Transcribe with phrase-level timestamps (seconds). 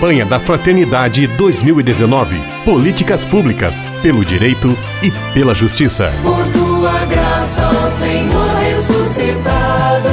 [0.00, 2.40] Campanha da Fraternidade 2019.
[2.64, 6.10] Políticas públicas pelo direito e pela justiça.
[6.22, 10.08] Por tua graça, ó Senhor ressuscitado,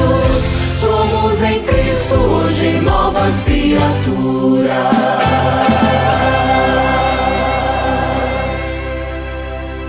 [0.77, 4.97] somos em Cristo hoje novas criaturas.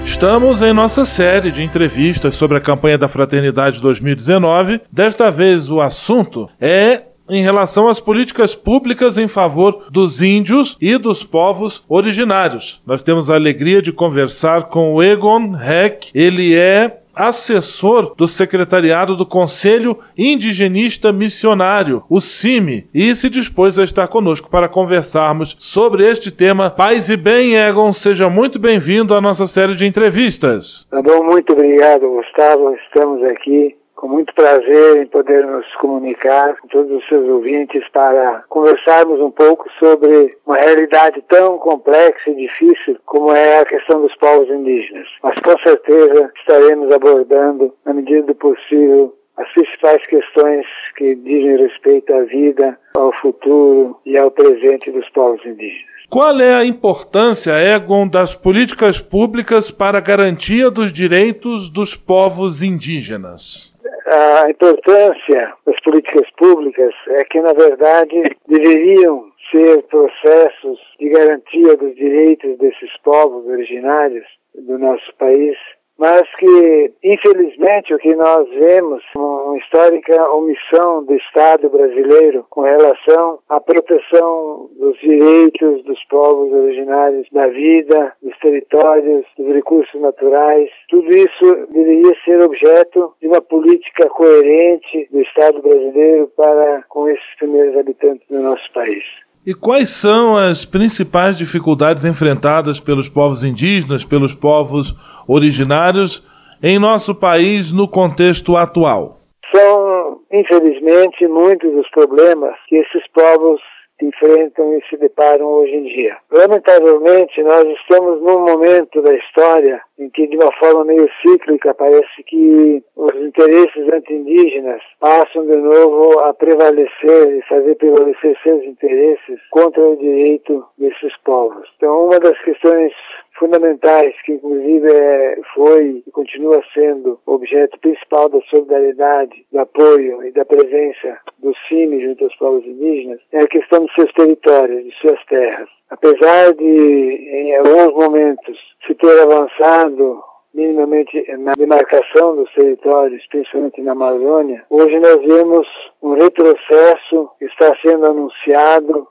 [0.05, 4.81] Estamos em nossa série de entrevistas sobre a campanha da Fraternidade 2019.
[4.93, 10.97] Desta vez o assunto é em relação às políticas públicas em favor dos índios e
[10.99, 12.81] dos povos originários.
[12.87, 16.11] Nós temos a alegria de conversar com o Egon Heck.
[16.15, 23.83] Ele é assessor do secretariado do Conselho Indigenista Missionário, o CIMI, e se dispôs a
[23.83, 26.71] estar conosco para conversarmos sobre este tema.
[26.71, 30.87] Paz e bem, Egon, seja muito bem-vindo à nossa série de entrevistas.
[30.89, 32.77] Tá bom, muito obrigado, Gustavo.
[32.87, 38.45] Estamos aqui com muito prazer em poder nos comunicar com todos os seus ouvintes para
[38.49, 44.15] conversarmos um pouco sobre uma realidade tão complexa e difícil como é a questão dos
[44.15, 45.09] povos indígenas.
[45.21, 50.65] Mas com certeza estaremos abordando, na medida do possível, as principais questões
[50.97, 55.99] que dizem respeito à vida, ao futuro e ao presente dos povos indígenas.
[56.09, 62.63] Qual é a importância, Egon, das políticas públicas para a garantia dos direitos dos povos
[62.63, 63.77] indígenas?
[64.11, 71.95] A importância das políticas públicas é que, na verdade, deveriam ser processos de garantia dos
[71.95, 75.57] direitos desses povos originários do nosso país
[75.99, 83.41] mas que, infelizmente, o que nós vemos uma histórica omissão do Estado brasileiro com relação
[83.49, 90.71] à proteção dos direitos dos povos originários, da vida, dos territórios, dos recursos naturais.
[90.89, 97.35] Tudo isso deveria ser objeto de uma política coerente do Estado brasileiro para com esses
[97.39, 99.05] primeiros habitantes do nosso país.
[99.49, 104.95] E quais são as principais dificuldades enfrentadas pelos povos indígenas, pelos povos
[105.27, 106.23] originários
[106.63, 109.21] em nosso país no contexto atual?
[109.51, 113.59] São, infelizmente, muitos os problemas que esses povos
[114.05, 116.17] enfrentam e se deparam hoje em dia.
[116.31, 122.23] Lamentavelmente, nós estamos num momento da história em que, de uma forma meio cíclica, parece
[122.25, 129.83] que os interesses anti-indígenas passam de novo a prevalecer e fazer prevalecer seus interesses contra
[129.83, 131.69] o direito desses povos.
[131.77, 132.93] Então, uma das questões
[133.39, 140.33] fundamentais, que inclusive é, foi e continua sendo objeto principal da solidariedade, do apoio e
[140.33, 144.93] da presença do CIMI junto aos povos indígenas, é a questão dos seus territórios, de
[145.01, 145.69] suas terras.
[145.91, 150.23] Apesar de, em alguns momentos, se ter avançado
[150.55, 155.67] minimamente na demarcação dos territórios, principalmente na Amazônia, hoje nós vemos
[156.03, 159.07] um retrocesso que está sendo anunciado,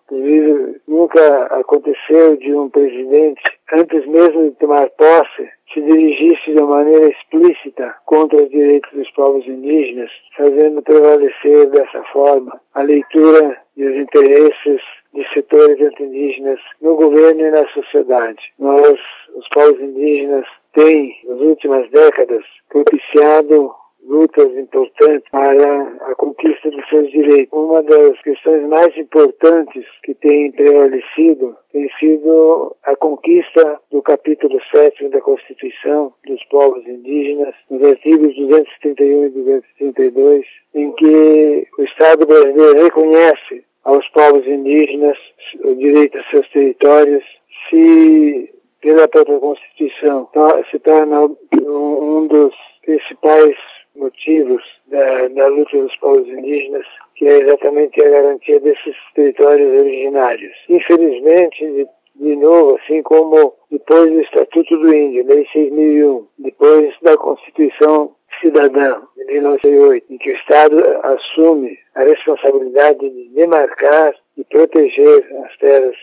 [0.88, 7.96] nunca aconteceu de um presidente, antes mesmo de tomar posse, se dirigisse de maneira explícita
[8.06, 14.82] contra os direitos dos povos indígenas, fazendo prevalecer dessa forma a leitura e os interesses
[15.14, 18.42] de setores anti-indígenas no governo e na sociedade.
[18.60, 19.00] Nós,
[19.36, 23.72] os povos indígenas, têm, nas últimas décadas, propiciado
[24.08, 27.52] lutas importantes para a conquista dos seus direitos.
[27.52, 35.10] Uma das questões mais importantes que tem prevalecido tem sido a conquista do capítulo 7
[35.10, 42.84] da Constituição dos povos indígenas, nos artigos 231 e 232, em que o Estado brasileiro
[42.84, 45.18] reconhece aos povos indígenas
[45.64, 47.24] o direito a seus territórios,
[47.70, 50.30] se pela própria Constituição
[50.72, 52.54] se torna um dos
[52.84, 53.56] principais
[53.98, 56.86] motivos da, da luta dos povos indígenas,
[57.16, 60.54] que é exatamente a garantia desses territórios originários.
[60.70, 67.18] Infelizmente, de, de novo, assim como depois do Estatuto do Índio, Lei 6001, depois da
[67.18, 75.26] Constituição Cidadã, de 1908, em que o Estado assume a responsabilidade de demarcar e proteger
[75.46, 75.96] as terras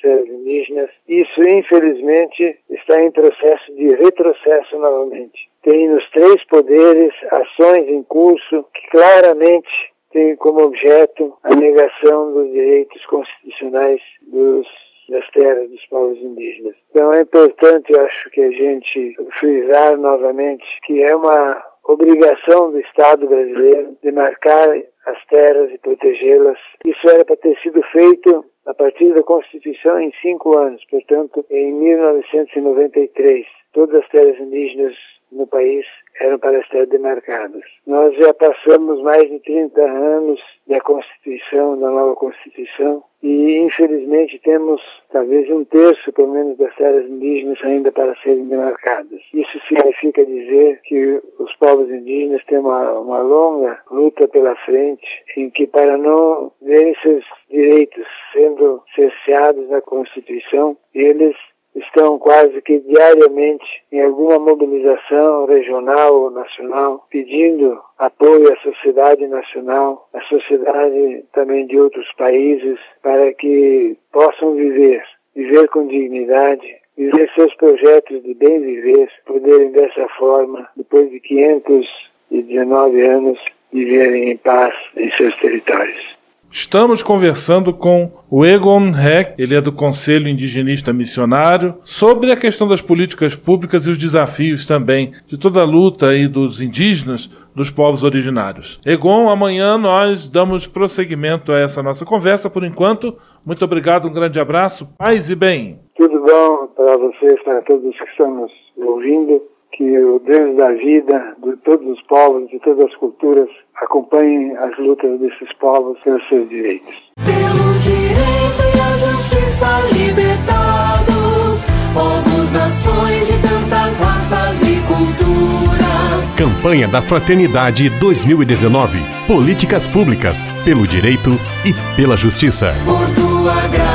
[0.00, 0.90] terras indígenas.
[1.08, 5.48] Isso, infelizmente, está em processo de retrocesso novamente.
[5.62, 12.50] Tem nos três poderes ações em curso que claramente têm como objeto a negação dos
[12.52, 14.66] direitos constitucionais dos
[15.08, 16.74] das terras dos povos indígenas.
[16.90, 22.80] Então é importante, eu acho, que a gente frisar novamente que é uma obrigação do
[22.80, 24.70] Estado brasileiro demarcar
[25.06, 26.58] as terras e protegê-las.
[26.84, 31.72] Isso era para ter sido feito a partir da Constituição em cinco anos, portanto, em
[31.72, 33.46] 1993.
[33.72, 34.94] Todas as terras indígenas
[35.30, 35.84] no país
[36.20, 37.62] eram para estar demarcadas.
[37.86, 44.80] Nós já passamos mais de 30 anos da Constituição, da nova Constituição, e infelizmente temos
[45.10, 49.20] talvez um terço, pelo menos, das terras indígenas ainda para serem demarcadas.
[49.34, 55.06] Isso significa dizer que os povos indígenas têm uma, uma longa luta pela frente,
[55.36, 61.36] em que para não verem seus direitos sendo cerceados na Constituição, eles
[61.76, 70.08] estão quase que diariamente em alguma mobilização regional ou nacional, pedindo apoio à sociedade nacional,
[70.14, 75.02] à sociedade também de outros países, para que possam viver,
[75.34, 83.00] viver com dignidade, viver seus projetos de bem viver, poderem dessa forma, depois de 519
[83.02, 83.38] anos,
[83.72, 86.15] viverem em paz em seus territórios.
[86.50, 92.66] Estamos conversando com o Egon Heck, ele é do Conselho Indigenista Missionário, sobre a questão
[92.66, 97.70] das políticas públicas e os desafios também de toda a luta aí dos indígenas, dos
[97.70, 98.80] povos originários.
[98.86, 102.48] Egon, amanhã nós damos prosseguimento a essa nossa conversa.
[102.48, 105.78] Por enquanto, muito obrigado, um grande abraço, paz e bem.
[105.96, 109.42] Tudo bom para vocês, para todos que estão nos ouvindo
[109.72, 113.48] que o Deus da vida de todos os povos, de todas as culturas,
[113.82, 116.94] acompanhe as lutas desses povos pelos seus direitos.
[117.24, 126.34] Pelo direito e a justiça libertados, povos, nações de tantas raças e culturas.
[126.36, 128.98] Campanha da Fraternidade 2019.
[129.26, 131.30] Políticas públicas, pelo direito
[131.64, 132.72] e pela justiça.
[132.84, 133.85] Por tua graça